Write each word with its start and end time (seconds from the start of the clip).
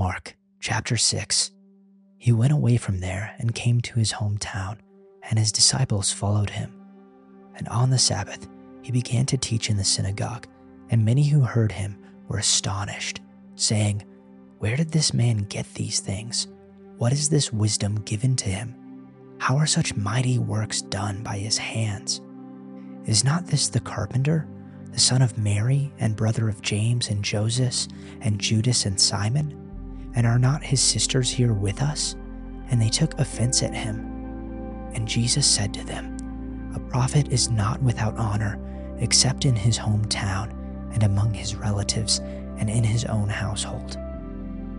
Mark 0.00 0.34
chapter 0.60 0.96
6. 0.96 1.50
He 2.16 2.32
went 2.32 2.54
away 2.54 2.78
from 2.78 3.00
there 3.00 3.34
and 3.36 3.54
came 3.54 3.82
to 3.82 3.98
his 3.98 4.14
hometown, 4.14 4.78
and 5.28 5.38
his 5.38 5.52
disciples 5.52 6.10
followed 6.10 6.48
him. 6.48 6.72
And 7.56 7.68
on 7.68 7.90
the 7.90 7.98
Sabbath, 7.98 8.48
he 8.80 8.92
began 8.92 9.26
to 9.26 9.36
teach 9.36 9.68
in 9.68 9.76
the 9.76 9.84
synagogue, 9.84 10.46
and 10.88 11.04
many 11.04 11.24
who 11.24 11.42
heard 11.42 11.70
him 11.70 11.98
were 12.28 12.38
astonished, 12.38 13.20
saying, 13.56 14.02
Where 14.56 14.74
did 14.74 14.90
this 14.90 15.12
man 15.12 15.40
get 15.50 15.66
these 15.74 16.00
things? 16.00 16.48
What 16.96 17.12
is 17.12 17.28
this 17.28 17.52
wisdom 17.52 17.96
given 17.96 18.36
to 18.36 18.48
him? 18.48 18.74
How 19.36 19.58
are 19.58 19.66
such 19.66 19.96
mighty 19.96 20.38
works 20.38 20.80
done 20.80 21.22
by 21.22 21.36
his 21.36 21.58
hands? 21.58 22.22
Is 23.04 23.22
not 23.22 23.46
this 23.48 23.68
the 23.68 23.80
carpenter, 23.80 24.48
the 24.92 24.98
son 24.98 25.20
of 25.20 25.36
Mary, 25.36 25.92
and 25.98 26.16
brother 26.16 26.48
of 26.48 26.62
James 26.62 27.10
and 27.10 27.22
Joseph, 27.22 27.86
and 28.22 28.40
Judas 28.40 28.86
and 28.86 28.98
Simon? 28.98 29.60
And 30.14 30.26
are 30.26 30.38
not 30.38 30.62
his 30.62 30.80
sisters 30.80 31.30
here 31.30 31.52
with 31.52 31.82
us? 31.82 32.16
And 32.70 32.80
they 32.80 32.88
took 32.88 33.18
offense 33.18 33.62
at 33.62 33.74
him. 33.74 34.00
And 34.94 35.06
Jesus 35.06 35.46
said 35.46 35.72
to 35.74 35.84
them, 35.84 36.16
A 36.74 36.80
prophet 36.80 37.28
is 37.32 37.50
not 37.50 37.82
without 37.82 38.16
honor, 38.16 38.58
except 38.98 39.44
in 39.44 39.54
his 39.54 39.78
hometown, 39.78 40.52
and 40.92 41.02
among 41.04 41.32
his 41.32 41.54
relatives, 41.54 42.18
and 42.58 42.68
in 42.68 42.84
his 42.84 43.04
own 43.04 43.28
household. 43.28 43.96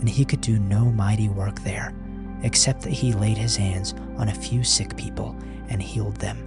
And 0.00 0.08
he 0.08 0.24
could 0.24 0.40
do 0.40 0.58
no 0.58 0.84
mighty 0.92 1.28
work 1.28 1.60
there, 1.60 1.94
except 2.42 2.82
that 2.82 2.92
he 2.92 3.12
laid 3.12 3.38
his 3.38 3.56
hands 3.56 3.94
on 4.16 4.28
a 4.28 4.34
few 4.34 4.62
sick 4.62 4.96
people 4.96 5.36
and 5.68 5.82
healed 5.82 6.16
them. 6.16 6.38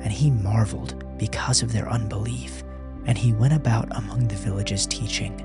And 0.00 0.10
he 0.10 0.30
marveled 0.30 1.04
because 1.18 1.62
of 1.62 1.72
their 1.72 1.88
unbelief. 1.88 2.62
And 3.04 3.18
he 3.18 3.32
went 3.32 3.52
about 3.52 3.88
among 3.96 4.28
the 4.28 4.36
villages 4.36 4.86
teaching. 4.86 5.40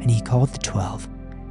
And 0.00 0.10
he 0.10 0.20
called 0.20 0.50
the 0.50 0.58
twelve 0.58 1.08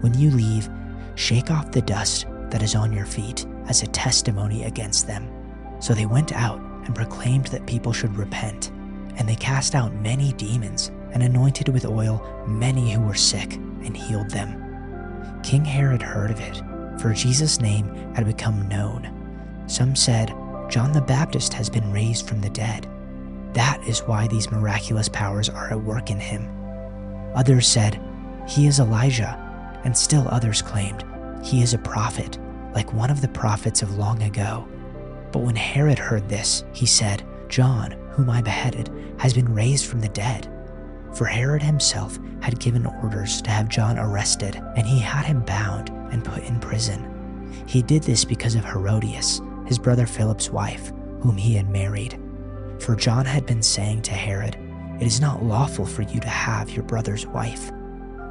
when 0.00 0.14
you 0.14 0.30
leave, 0.30 0.68
shake 1.14 1.50
off 1.50 1.72
the 1.72 1.82
dust 1.82 2.26
that 2.50 2.62
is 2.62 2.74
on 2.74 2.92
your 2.92 3.06
feet 3.06 3.46
as 3.66 3.82
a 3.82 3.88
testimony 3.88 4.64
against 4.64 5.06
them. 5.06 5.28
So 5.80 5.94
they 5.94 6.06
went 6.06 6.32
out 6.32 6.60
and 6.84 6.94
proclaimed 6.94 7.46
that 7.46 7.66
people 7.66 7.92
should 7.92 8.16
repent. 8.16 8.70
And 9.16 9.28
they 9.28 9.34
cast 9.36 9.74
out 9.74 9.94
many 9.94 10.32
demons 10.32 10.90
and 11.12 11.22
anointed 11.22 11.68
with 11.68 11.84
oil 11.84 12.44
many 12.46 12.92
who 12.92 13.00
were 13.00 13.14
sick 13.14 13.54
and 13.54 13.96
healed 13.96 14.30
them. 14.30 14.64
King 15.42 15.64
Herod 15.64 16.02
heard 16.02 16.30
of 16.30 16.40
it, 16.40 16.62
for 17.00 17.12
Jesus' 17.12 17.60
name 17.60 17.86
had 18.14 18.26
become 18.26 18.68
known. 18.68 19.14
Some 19.66 19.96
said, 19.96 20.28
John 20.68 20.92
the 20.92 21.00
Baptist 21.00 21.52
has 21.54 21.68
been 21.68 21.92
raised 21.92 22.28
from 22.28 22.40
the 22.40 22.50
dead. 22.50 22.86
That 23.54 23.82
is 23.86 24.00
why 24.00 24.28
these 24.28 24.50
miraculous 24.50 25.08
powers 25.08 25.48
are 25.48 25.70
at 25.70 25.82
work 25.82 26.10
in 26.10 26.20
him. 26.20 26.48
Others 27.34 27.66
said, 27.66 28.00
He 28.46 28.66
is 28.66 28.78
Elijah 28.78 29.47
and 29.84 29.96
still 29.96 30.26
others 30.28 30.62
claimed 30.62 31.04
he 31.42 31.62
is 31.62 31.74
a 31.74 31.78
prophet, 31.78 32.38
like 32.74 32.92
one 32.92 33.10
of 33.10 33.20
the 33.20 33.28
prophets 33.28 33.82
of 33.82 33.96
long 33.96 34.22
ago. 34.22 34.66
But 35.32 35.40
when 35.40 35.56
Herod 35.56 35.98
heard 35.98 36.28
this, 36.28 36.64
he 36.72 36.86
said, 36.86 37.24
John, 37.48 37.92
whom 38.10 38.30
I 38.30 38.42
beheaded, 38.42 38.90
has 39.18 39.34
been 39.34 39.54
raised 39.54 39.86
from 39.86 40.00
the 40.00 40.08
dead. 40.08 40.50
For 41.14 41.24
Herod 41.24 41.62
himself 41.62 42.18
had 42.40 42.60
given 42.60 42.86
orders 42.86 43.40
to 43.42 43.50
have 43.50 43.68
John 43.68 43.98
arrested, 43.98 44.56
and 44.76 44.86
he 44.86 44.98
had 44.98 45.24
him 45.24 45.40
bound 45.40 45.90
and 46.12 46.24
put 46.24 46.44
in 46.44 46.60
prison. 46.60 47.14
He 47.66 47.82
did 47.82 48.02
this 48.02 48.24
because 48.24 48.54
of 48.54 48.64
Herodias, 48.64 49.40
his 49.66 49.78
brother 49.78 50.06
Philip's 50.06 50.50
wife, 50.50 50.92
whom 51.20 51.36
he 51.36 51.54
had 51.54 51.70
married. 51.70 52.20
For 52.78 52.94
John 52.94 53.24
had 53.24 53.46
been 53.46 53.62
saying 53.62 54.02
to 54.02 54.12
Herod, 54.12 54.56
It 55.00 55.06
is 55.06 55.20
not 55.20 55.42
lawful 55.42 55.86
for 55.86 56.02
you 56.02 56.20
to 56.20 56.28
have 56.28 56.70
your 56.70 56.84
brother's 56.84 57.26
wife. 57.26 57.70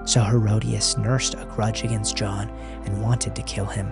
So 0.07 0.23
Herodias 0.23 0.97
nursed 0.97 1.33
a 1.33 1.45
grudge 1.53 1.83
against 1.83 2.15
John 2.15 2.49
and 2.85 3.01
wanted 3.01 3.35
to 3.35 3.41
kill 3.41 3.65
him. 3.65 3.91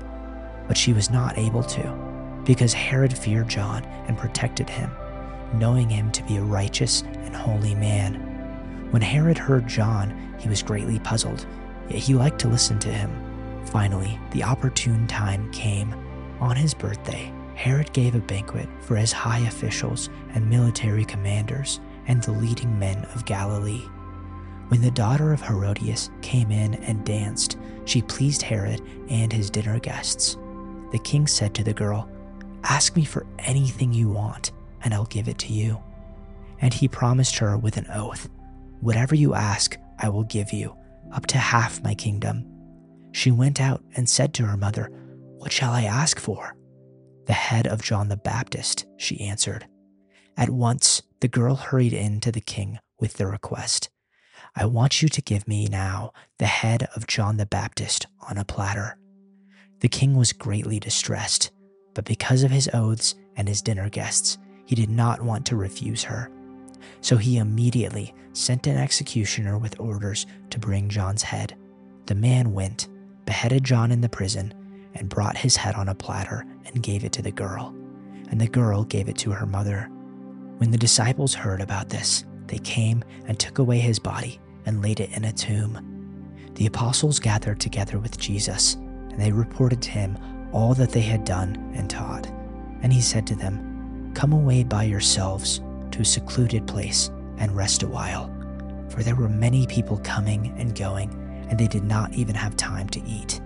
But 0.65 0.77
she 0.77 0.93
was 0.93 1.09
not 1.09 1.37
able 1.37 1.61
to, 1.63 2.41
because 2.45 2.71
Herod 2.71 3.15
feared 3.15 3.49
John 3.49 3.83
and 4.07 4.17
protected 4.17 4.69
him, 4.69 4.89
knowing 5.55 5.89
him 5.89 6.13
to 6.13 6.23
be 6.23 6.37
a 6.37 6.41
righteous 6.41 7.01
and 7.01 7.35
holy 7.35 7.75
man. 7.75 8.15
When 8.91 9.01
Herod 9.01 9.37
heard 9.37 9.67
John, 9.67 10.33
he 10.39 10.47
was 10.47 10.63
greatly 10.63 10.99
puzzled, 10.99 11.45
yet 11.89 11.99
he 11.99 12.13
liked 12.13 12.39
to 12.39 12.47
listen 12.47 12.79
to 12.79 12.93
him. 12.93 13.11
Finally, 13.65 14.17
the 14.31 14.43
opportune 14.43 15.07
time 15.07 15.51
came. 15.51 15.93
On 16.39 16.55
his 16.55 16.73
birthday, 16.73 17.29
Herod 17.55 17.91
gave 17.91 18.15
a 18.15 18.19
banquet 18.19 18.69
for 18.79 18.95
his 18.95 19.11
high 19.11 19.39
officials 19.39 20.09
and 20.33 20.49
military 20.49 21.03
commanders 21.03 21.81
and 22.07 22.23
the 22.23 22.31
leading 22.31 22.79
men 22.79 23.03
of 23.13 23.25
Galilee. 23.25 23.83
When 24.69 24.81
the 24.81 24.91
daughter 24.91 25.31
of 25.31 25.41
Herodias 25.41 26.09
came 26.21 26.51
in 26.51 26.75
and 26.75 27.05
danced, 27.05 27.57
she 27.85 28.01
pleased 28.01 28.41
Herod 28.41 28.81
and 29.09 29.31
his 29.31 29.49
dinner 29.49 29.79
guests. 29.79 30.37
The 30.91 30.99
king 30.99 31.27
said 31.27 31.53
to 31.55 31.63
the 31.63 31.73
girl, 31.73 32.09
Ask 32.63 32.95
me 32.95 33.05
for 33.05 33.27
anything 33.37 33.93
you 33.93 34.09
want, 34.09 34.51
and 34.83 34.93
I'll 34.93 35.05
give 35.05 35.27
it 35.27 35.37
to 35.39 35.53
you. 35.53 35.81
And 36.61 36.73
he 36.73 36.87
promised 36.87 37.37
her 37.37 37.57
with 37.57 37.77
an 37.77 37.87
oath, 37.93 38.27
Whatever 38.81 39.13
you 39.13 39.35
ask, 39.35 39.77
I 39.99 40.09
will 40.09 40.23
give 40.23 40.51
you, 40.51 40.75
up 41.11 41.27
to 41.27 41.37
half 41.37 41.83
my 41.83 41.93
kingdom. 41.93 42.45
She 43.11 43.31
went 43.31 43.61
out 43.61 43.83
and 43.95 44.09
said 44.09 44.33
to 44.35 44.45
her 44.45 44.57
mother, 44.57 44.89
What 45.37 45.51
shall 45.51 45.71
I 45.71 45.83
ask 45.83 46.19
for? 46.19 46.55
The 47.27 47.33
head 47.33 47.67
of 47.67 47.83
John 47.83 48.09
the 48.09 48.17
Baptist, 48.17 48.85
she 48.97 49.21
answered. 49.21 49.67
At 50.37 50.49
once 50.49 51.03
the 51.21 51.27
girl 51.27 51.55
hurried 51.55 51.93
in 51.93 52.19
to 52.21 52.31
the 52.31 52.41
king 52.41 52.79
with 52.99 53.13
the 53.13 53.27
request. 53.27 53.89
I 54.57 54.63
want 54.63 55.01
you 55.01 55.09
to 55.09 55.21
give 55.21 55.49
me 55.49 55.67
now 55.67 56.13
the 56.39 56.45
head 56.45 56.87
of 56.95 57.07
John 57.07 57.35
the 57.35 57.45
Baptist 57.45 58.07
on 58.29 58.37
a 58.37 58.45
platter. 58.45 58.97
The 59.81 59.89
king 59.89 60.15
was 60.15 60.31
greatly 60.31 60.79
distressed, 60.79 61.51
but 61.93 62.05
because 62.05 62.41
of 62.41 62.51
his 62.51 62.69
oaths 62.73 63.15
and 63.35 63.49
his 63.49 63.61
dinner 63.61 63.89
guests, 63.89 64.37
he 64.65 64.73
did 64.73 64.89
not 64.89 65.21
want 65.21 65.45
to 65.47 65.57
refuse 65.57 66.03
her. 66.03 66.31
So 67.01 67.17
he 67.17 67.37
immediately 67.37 68.15
sent 68.31 68.65
an 68.65 68.77
executioner 68.77 69.57
with 69.57 69.77
orders 69.77 70.25
to 70.51 70.59
bring 70.59 70.87
John's 70.87 71.23
head. 71.23 71.57
The 72.05 72.15
man 72.15 72.53
went, 72.53 72.87
beheaded 73.25 73.65
John 73.65 73.91
in 73.91 73.99
the 73.99 74.07
prison, 74.07 74.53
and 74.93 75.09
brought 75.09 75.35
his 75.35 75.57
head 75.57 75.75
on 75.75 75.89
a 75.89 75.95
platter 75.95 76.45
and 76.65 76.81
gave 76.81 77.03
it 77.03 77.11
to 77.11 77.21
the 77.21 77.31
girl. 77.31 77.75
And 78.29 78.39
the 78.39 78.47
girl 78.47 78.85
gave 78.85 79.09
it 79.09 79.17
to 79.17 79.31
her 79.31 79.45
mother. 79.45 79.89
When 80.59 80.71
the 80.71 80.77
disciples 80.77 81.33
heard 81.33 81.59
about 81.59 81.89
this, 81.89 82.23
they 82.47 82.59
came 82.59 83.03
and 83.27 83.37
took 83.37 83.57
away 83.57 83.79
his 83.79 83.99
body 83.99 84.39
and 84.65 84.81
laid 84.81 84.99
it 84.99 85.11
in 85.11 85.25
a 85.25 85.33
tomb. 85.33 85.79
The 86.55 86.65
apostles 86.65 87.19
gathered 87.19 87.59
together 87.59 87.99
with 87.99 88.17
Jesus, 88.17 88.75
and 88.75 89.19
they 89.19 89.31
reported 89.31 89.81
to 89.83 89.91
him 89.91 90.17
all 90.51 90.73
that 90.75 90.91
they 90.91 91.01
had 91.01 91.25
done 91.25 91.73
and 91.75 91.89
taught. 91.89 92.27
And 92.81 92.93
he 92.93 93.01
said 93.01 93.27
to 93.27 93.35
them, 93.35 94.11
Come 94.13 94.31
away 94.31 94.63
by 94.63 94.83
yourselves 94.83 95.61
to 95.91 96.01
a 96.01 96.05
secluded 96.05 96.65
place 96.67 97.09
and 97.37 97.55
rest 97.55 97.83
a 97.83 97.87
while. 97.87 98.31
For 98.89 99.03
there 99.03 99.15
were 99.15 99.29
many 99.29 99.67
people 99.67 99.99
coming 100.03 100.55
and 100.57 100.73
going, 100.73 101.09
and 101.49 101.59
they 101.59 101.67
did 101.67 101.83
not 101.83 102.13
even 102.13 102.35
have 102.35 102.55
time 102.55 102.87
to 102.89 103.03
eat. 103.05 103.41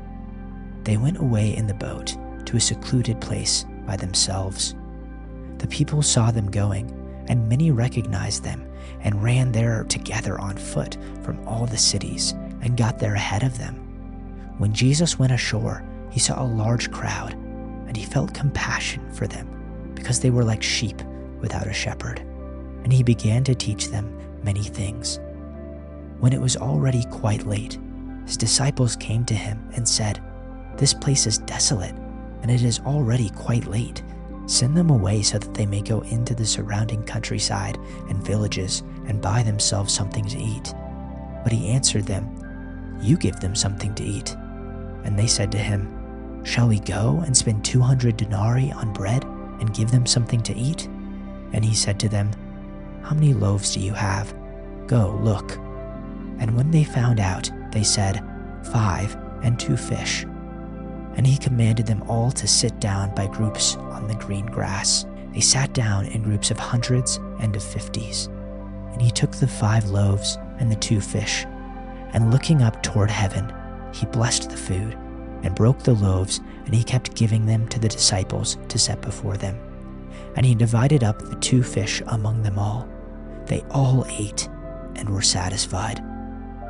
They 0.84 0.98
went 0.98 1.18
away 1.18 1.56
in 1.56 1.68
the 1.68 1.74
boat 1.74 2.16
to 2.46 2.58
a 2.58 2.62
secluded 2.62 3.20
place 3.20 3.66
by 3.86 3.98
themselves. 3.98 4.76
The 5.58 5.68
people 5.68 6.02
saw 6.02 6.32
them 6.32 6.50
going, 6.52 6.96
and 7.30 7.48
many 7.48 7.72
recognized 7.72 8.44
them 8.44 8.68
and 9.02 9.24
ran 9.24 9.52
there 9.52 9.86
together 9.86 10.38
on 10.40 10.58
foot 10.58 10.98
from 11.24 11.48
all 11.48 11.66
the 11.66 11.78
cities 11.78 12.34
and 12.62 12.76
got 12.76 13.00
there 13.00 13.16
ahead 13.16 13.44
of 13.44 13.58
them. 13.58 13.76
When 14.58 14.74
Jesus 14.74 15.18
went 15.18 15.32
ashore, 15.32 15.86
he 16.12 16.20
saw 16.20 16.44
a 16.44 16.46
large 16.46 16.92
crowd, 16.92 17.34
and 17.88 17.96
he 17.96 18.04
felt 18.04 18.34
compassion 18.34 19.10
for 19.12 19.28
them 19.28 19.48
because 19.96 20.20
they 20.20 20.32
were 20.32 20.44
like 20.44 20.62
sheep 20.62 21.02
without 21.40 21.68
a 21.68 21.74
shepherd. 21.74 22.20
And 22.84 22.92
he 22.92 23.04
began 23.04 23.44
to 23.46 23.56
teach 23.56 23.90
them 23.90 24.18
many 24.44 24.64
things. 24.64 25.20
When 26.20 26.34
it 26.34 26.42
was 26.42 26.58
already 26.58 27.06
quite 27.12 27.46
late, 27.46 27.80
his 28.26 28.36
disciples 28.36 28.96
came 28.96 29.24
to 29.26 29.34
him 29.34 29.70
and 29.76 29.88
said, 29.88 30.22
This 30.78 30.94
place 30.94 31.26
is 31.26 31.38
desolate, 31.40 31.96
and 32.42 32.52
it 32.52 32.64
is 32.64 32.80
already 32.82 33.30
quite 33.30 33.66
late 33.66 34.04
Send 34.50 34.76
them 34.76 34.90
away 34.90 35.22
so 35.22 35.38
that 35.38 35.54
they 35.54 35.68
may 35.68 35.84
go 35.84 36.02
into 36.02 36.34
the 36.34 36.44
surrounding 36.44 37.04
countryside 37.04 37.78
and 38.10 38.26
villages 38.26 38.82
and 39.06 39.22
buy 39.22 39.44
themselves 39.44 39.94
something 39.94 40.26
to 40.26 40.40
eat. 40.40 40.74
But 41.44 41.52
he 41.52 41.68
answered 41.68 42.08
them, 42.08 42.28
You 43.00 43.16
give 43.16 43.40
them 43.40 43.54
something 43.54 43.94
to 43.94 44.04
eat. 44.04 44.36
And 45.04 45.20
they 45.20 45.28
said 45.28 45.52
to 45.52 45.60
him, 45.60 46.42
Shall 46.44 46.68
we 46.68 46.80
go 46.80 47.22
and 47.28 47.38
spend 47.38 47.64
200 47.64 48.18
denarii 48.18 48.72
on 48.72 48.92
bread 48.92 49.24
and 49.24 49.76
give 49.76 49.92
them 49.92 50.08
something 50.08 50.42
to 50.42 50.56
eat? 50.56 50.88
And 51.54 51.64
he 51.64 51.76
said 51.76 52.00
to 52.00 52.10
them, 52.10 52.32
How 53.04 53.14
many 53.14 53.36
loaves 53.36 53.76
do 53.76 53.80
you 53.80 53.94
have? 53.94 54.34
Go, 54.88 55.20
look. 55.22 55.58
And 56.40 56.58
when 56.58 56.72
they 56.72 56.84
found 56.84 57.20
out, 57.20 57.52
they 57.72 57.84
said, 57.84 58.24
Five 58.72 59.16
and 59.44 59.60
two 59.60 59.78
fish. 59.78 60.26
And 61.20 61.28
he 61.28 61.38
commanded 61.38 61.86
them 61.86 62.02
all 62.04 62.32
to 62.32 62.48
sit 62.48 62.80
down 62.80 63.14
by 63.14 63.28
groups 63.28 63.76
on 63.76 64.08
the 64.08 64.16
green 64.16 64.46
grass. 64.46 65.06
They 65.34 65.42
sat 65.42 65.74
down 65.74 66.06
in 66.06 66.24
groups 66.24 66.50
of 66.50 66.58
hundreds 66.58 67.18
and 67.42 67.54
of 67.58 67.62
fifties. 67.62 68.28
And 68.94 69.02
he 69.02 69.12
took 69.12 69.34
the 69.34 69.46
five 69.46 69.90
loaves 69.90 70.38
and 70.60 70.72
the 70.72 70.78
two 70.78 71.02
fish, 71.02 71.46
and 72.14 72.32
looking 72.32 72.62
up 72.62 72.82
toward 72.82 73.12
heaven, 73.12 73.54
he 73.94 74.06
blessed 74.06 74.50
the 74.50 74.56
food 74.56 74.98
and 75.44 75.54
broke 75.54 75.80
the 75.80 75.94
loaves, 75.94 76.40
and 76.64 76.74
he 76.74 76.86
kept 76.86 77.16
giving 77.16 77.46
them 77.46 77.68
to 77.68 77.80
the 77.80 77.90
disciples 77.90 78.58
to 78.70 78.80
set 78.80 79.02
before 79.02 79.36
them. 79.36 79.60
And 80.38 80.46
he 80.46 80.56
divided 80.56 81.04
up 81.04 81.20
the 81.20 81.36
two 81.36 81.64
fish 81.64 82.02
among 82.08 82.44
them 82.44 82.58
all. 82.58 82.88
They 83.46 83.62
all 83.72 84.06
ate 84.08 84.48
and 84.96 85.10
were 85.10 85.22
satisfied. 85.22 86.00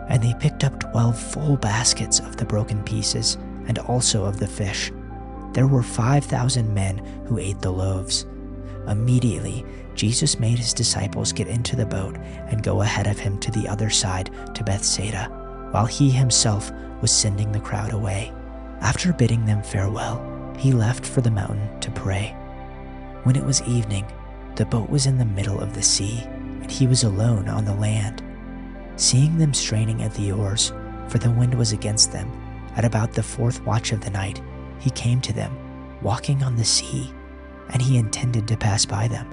And 0.09 0.23
they 0.23 0.33
picked 0.39 0.63
up 0.63 0.79
twelve 0.79 1.19
full 1.19 1.55
baskets 1.55 2.19
of 2.19 2.37
the 2.37 2.45
broken 2.45 2.83
pieces, 2.83 3.37
and 3.69 3.79
also 3.79 4.25
of 4.25 4.39
the 4.39 4.47
fish. 4.47 4.91
There 5.53 5.67
were 5.67 5.81
five 5.83 6.25
thousand 6.25 6.73
men 6.73 6.97
who 7.25 7.37
ate 7.37 7.61
the 7.61 7.71
loaves. 7.71 8.25
Immediately, 8.87 9.65
Jesus 9.95 10.39
made 10.39 10.57
his 10.57 10.73
disciples 10.73 11.31
get 11.31 11.47
into 11.47 11.75
the 11.75 11.85
boat 11.85 12.17
and 12.17 12.63
go 12.63 12.81
ahead 12.81 13.07
of 13.07 13.19
him 13.19 13.39
to 13.39 13.51
the 13.51 13.67
other 13.67 13.89
side 13.89 14.31
to 14.55 14.63
Bethsaida, 14.63 15.69
while 15.71 15.85
he 15.85 16.09
himself 16.09 16.71
was 17.01 17.11
sending 17.11 17.51
the 17.51 17.59
crowd 17.59 17.93
away. 17.93 18.33
After 18.81 19.13
bidding 19.13 19.45
them 19.45 19.63
farewell, 19.63 20.25
he 20.57 20.71
left 20.71 21.05
for 21.05 21.21
the 21.21 21.31
mountain 21.31 21.79
to 21.79 21.91
pray. 21.91 22.35
When 23.23 23.35
it 23.35 23.43
was 23.43 23.61
evening, 23.63 24.05
the 24.55 24.65
boat 24.65 24.89
was 24.89 25.05
in 25.05 25.17
the 25.17 25.25
middle 25.25 25.59
of 25.59 25.73
the 25.73 25.83
sea, 25.83 26.21
and 26.23 26.71
he 26.71 26.87
was 26.87 27.03
alone 27.03 27.47
on 27.49 27.65
the 27.65 27.75
land. 27.75 28.23
Seeing 28.95 29.37
them 29.37 29.53
straining 29.53 30.01
at 30.03 30.13
the 30.13 30.31
oars, 30.31 30.73
for 31.07 31.17
the 31.17 31.31
wind 31.31 31.53
was 31.55 31.71
against 31.71 32.11
them, 32.11 32.31
at 32.79 32.85
about 32.85 33.11
the 33.11 33.21
fourth 33.21 33.61
watch 33.65 33.91
of 33.91 33.99
the 33.99 34.09
night, 34.09 34.41
he 34.79 34.89
came 34.91 35.19
to 35.19 35.33
them, 35.33 35.53
walking 36.01 36.41
on 36.43 36.55
the 36.55 36.63
sea, 36.63 37.13
and 37.73 37.81
he 37.81 37.97
intended 37.97 38.47
to 38.47 38.55
pass 38.55 38.85
by 38.85 39.05
them. 39.05 39.27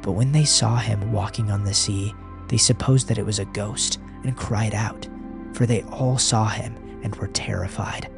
But 0.00 0.12
when 0.12 0.30
they 0.30 0.44
saw 0.44 0.76
him 0.76 1.10
walking 1.10 1.50
on 1.50 1.64
the 1.64 1.74
sea, 1.74 2.14
they 2.46 2.56
supposed 2.56 3.08
that 3.08 3.18
it 3.18 3.26
was 3.26 3.40
a 3.40 3.46
ghost 3.46 3.98
and 4.22 4.36
cried 4.36 4.74
out, 4.74 5.08
for 5.54 5.66
they 5.66 5.82
all 5.90 6.18
saw 6.18 6.46
him 6.46 6.76
and 7.02 7.16
were 7.16 7.26
terrified. 7.26 8.08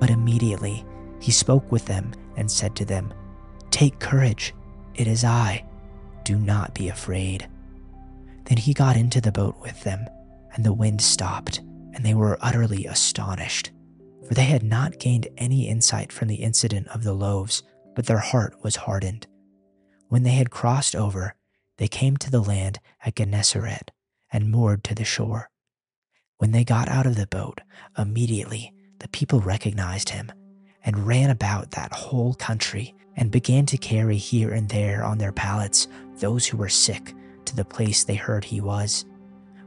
But 0.00 0.08
immediately 0.08 0.86
he 1.20 1.30
spoke 1.30 1.70
with 1.70 1.84
them 1.84 2.12
and 2.38 2.50
said 2.50 2.74
to 2.76 2.86
them, 2.86 3.12
Take 3.70 3.98
courage, 3.98 4.54
it 4.94 5.06
is 5.06 5.22
I. 5.22 5.66
Do 6.24 6.38
not 6.38 6.74
be 6.74 6.88
afraid. 6.88 7.46
Then 8.44 8.56
he 8.56 8.72
got 8.72 8.96
into 8.96 9.20
the 9.20 9.32
boat 9.32 9.60
with 9.60 9.82
them, 9.84 10.06
and 10.54 10.64
the 10.64 10.72
wind 10.72 11.02
stopped, 11.02 11.60
and 11.92 12.04
they 12.04 12.14
were 12.14 12.38
utterly 12.40 12.86
astonished, 12.86 13.70
for 14.32 14.36
they 14.36 14.44
had 14.44 14.62
not 14.62 14.98
gained 14.98 15.28
any 15.36 15.68
insight 15.68 16.10
from 16.10 16.26
the 16.26 16.36
incident 16.36 16.88
of 16.88 17.04
the 17.04 17.12
loaves, 17.12 17.62
but 17.94 18.06
their 18.06 18.16
heart 18.16 18.54
was 18.62 18.76
hardened. 18.76 19.26
When 20.08 20.22
they 20.22 20.30
had 20.30 20.50
crossed 20.50 20.96
over, 20.96 21.34
they 21.76 21.86
came 21.86 22.16
to 22.16 22.30
the 22.30 22.40
land 22.40 22.80
at 23.04 23.16
Gennesaret 23.16 23.90
and 24.32 24.50
moored 24.50 24.84
to 24.84 24.94
the 24.94 25.04
shore. 25.04 25.50
When 26.38 26.52
they 26.52 26.64
got 26.64 26.88
out 26.88 27.04
of 27.04 27.16
the 27.16 27.26
boat, 27.26 27.60
immediately 27.98 28.72
the 29.00 29.08
people 29.08 29.40
recognized 29.40 30.08
him 30.08 30.32
and 30.82 31.06
ran 31.06 31.28
about 31.28 31.72
that 31.72 31.92
whole 31.92 32.32
country 32.32 32.94
and 33.14 33.30
began 33.30 33.66
to 33.66 33.76
carry 33.76 34.16
here 34.16 34.52
and 34.52 34.66
there 34.70 35.04
on 35.04 35.18
their 35.18 35.32
pallets 35.32 35.88
those 36.20 36.46
who 36.46 36.56
were 36.56 36.70
sick 36.70 37.12
to 37.44 37.54
the 37.54 37.66
place 37.66 38.02
they 38.02 38.14
heard 38.14 38.44
he 38.44 38.62
was. 38.62 39.04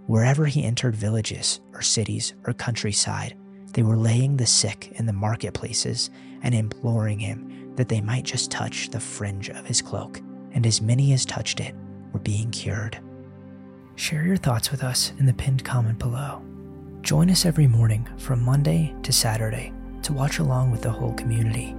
Wherever 0.07 0.47
he 0.47 0.63
entered 0.63 0.95
villages 0.95 1.62
or 1.71 1.83
cities 1.83 2.33
or 2.47 2.53
countryside, 2.53 3.38
they 3.75 3.83
were 3.83 3.98
laying 3.98 4.38
the 4.38 4.45
sick 4.45 4.94
in 4.94 5.06
the 5.06 5.12
marketplaces 5.12 6.10
and 6.44 6.56
imploring 6.56 7.19
him 7.19 7.74
that 7.75 7.89
they 7.89 8.00
might 8.00 8.24
just 8.24 8.50
touch 8.50 8.89
the 8.89 9.00
fringe 9.01 9.50
of 9.50 9.66
his 9.66 9.81
cloak, 9.81 10.22
and 10.54 10.66
as 10.66 10.81
many 10.81 11.12
as 11.12 11.25
touched 11.25 11.60
it 11.60 11.75
were 12.13 12.22
being 12.22 12.50
cured. 12.51 12.98
Share 13.95 14.25
your 14.25 14.38
thoughts 14.38 14.72
with 14.72 14.81
us 14.81 15.12
in 15.19 15.25
the 15.25 15.33
pinned 15.33 15.66
comment 15.66 16.00
below. 16.00 16.42
Join 17.01 17.30
us 17.30 17.45
every 17.45 17.68
morning 17.68 18.07
from 18.18 18.42
Monday 18.42 18.95
to 19.04 19.12
Saturday 19.12 19.74
to 20.04 20.13
watch 20.13 20.39
along 20.39 20.72
with 20.72 20.81
the 20.81 20.89
whole 20.89 21.13
community. 21.13 21.75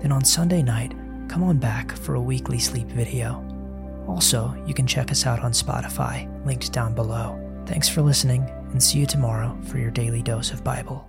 Then 0.00 0.12
on 0.12 0.24
Sunday 0.24 0.62
night, 0.62 0.94
come 1.28 1.42
on 1.42 1.58
back 1.58 1.92
for 1.92 2.14
a 2.14 2.22
weekly 2.22 2.58
sleep 2.58 2.88
video. 2.88 3.44
Also, 4.08 4.54
you 4.66 4.72
can 4.72 4.86
check 4.86 5.10
us 5.10 5.26
out 5.26 5.40
on 5.40 5.52
Spotify, 5.52 6.26
linked 6.46 6.72
down 6.72 6.94
below. 6.94 7.38
Thanks 7.66 7.88
for 7.88 8.00
listening, 8.00 8.48
and 8.70 8.82
see 8.82 8.98
you 8.98 9.04
tomorrow 9.04 9.58
for 9.64 9.76
your 9.76 9.90
daily 9.90 10.22
dose 10.22 10.50
of 10.50 10.64
Bible. 10.64 11.06